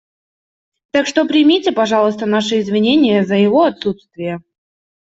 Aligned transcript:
Так 0.91 1.05
что 1.05 1.25
примите, 1.25 1.71
пожалуйста, 1.71 2.25
наши 2.25 2.59
извинения 2.59 3.23
за 3.23 3.35
его 3.35 3.65
отсутствие. 3.65 4.41